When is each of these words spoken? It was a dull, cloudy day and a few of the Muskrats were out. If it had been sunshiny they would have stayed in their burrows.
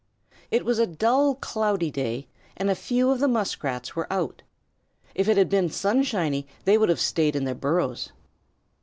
It 0.49 0.65
was 0.65 0.79
a 0.79 0.87
dull, 0.87 1.35
cloudy 1.35 1.91
day 1.91 2.25
and 2.57 2.71
a 2.71 2.73
few 2.75 3.11
of 3.11 3.19
the 3.19 3.27
Muskrats 3.27 3.95
were 3.95 4.11
out. 4.11 4.41
If 5.13 5.29
it 5.29 5.37
had 5.37 5.47
been 5.47 5.69
sunshiny 5.69 6.47
they 6.65 6.75
would 6.75 6.89
have 6.89 6.99
stayed 6.99 7.35
in 7.35 7.43
their 7.43 7.53
burrows. 7.53 8.09